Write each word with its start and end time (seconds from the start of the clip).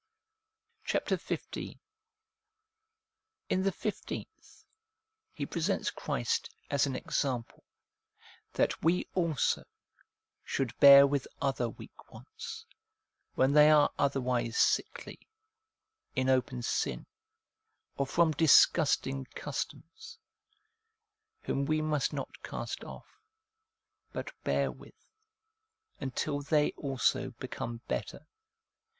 346 0.85 1.21
APPENDIX 1.45 1.77
Chapter 1.77 1.77
XV. 1.77 1.79
In 3.49 3.61
the 3.61 3.71
fifteenth, 3.71 4.65
he 5.31 5.45
presents 5.45 5.91
Christ 5.91 6.49
as 6.71 6.87
an 6.87 6.95
example, 6.95 7.63
that 8.53 8.81
we 8.83 9.05
also 9.13 9.63
should 10.43 10.75
bear 10.79 11.05
with 11.05 11.27
other 11.39 11.69
weak 11.69 12.11
ones, 12.11 12.65
when 13.35 13.53
they 13.53 13.69
are 13.69 13.91
otherwise 13.99 14.57
sickly, 14.57 15.19
in 16.15 16.29
open 16.29 16.63
sin 16.63 17.05
or 17.95 18.07
from 18.07 18.31
disgusting 18.31 19.25
customs; 19.35 20.17
whom 21.43 21.63
we 21.63 21.79
must 21.79 22.11
not 22.11 22.41
cast 22.41 22.83
off, 22.83 23.21
but 24.13 24.31
bear 24.43 24.71
with, 24.71 25.05
until 25.99 26.41
they 26.41 26.71
also 26.71 27.29
become 27.37 27.81
better. 27.87 28.25